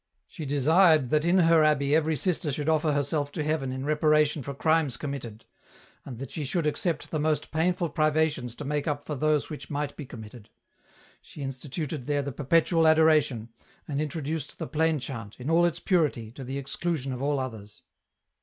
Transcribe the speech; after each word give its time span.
"She 0.35 0.47
desired 0.47 1.11
that 1.11 1.23
in 1.25 1.37
her 1.37 1.63
abbey 1.63 1.95
every 1.95 2.15
sister 2.15 2.51
should 2.51 2.67
offer 2.67 2.91
herself 2.91 3.31
to 3.33 3.43
heaven 3.43 3.71
in 3.71 3.85
reparation 3.85 4.41
for 4.41 4.55
crimes 4.55 4.97
committed; 4.97 5.45
and 6.05 6.17
that 6.17 6.31
she 6.31 6.43
should 6.43 6.65
accept 6.65 7.11
the 7.11 7.19
most 7.19 7.51
painful 7.51 7.89
privations 7.89 8.55
to 8.55 8.65
make 8.65 8.87
up 8.87 9.05
for 9.05 9.13
those 9.13 9.51
which 9.51 9.69
might 9.69 9.95
be 9.95 10.07
committed; 10.07 10.49
she 11.21 11.43
instituted 11.43 12.07
there 12.07 12.23
the 12.23 12.31
perpetual 12.31 12.87
adoration, 12.87 13.49
and 13.87 14.01
introduced 14.01 14.57
the 14.57 14.65
plain 14.65 14.97
chant, 14.97 15.35
in 15.39 15.51
all 15.51 15.67
its 15.67 15.79
purity, 15.79 16.31
to 16.31 16.43
the 16.43 16.57
exclusion 16.57 17.13
of 17.13 17.21
all 17.21 17.39
others. 17.39 17.83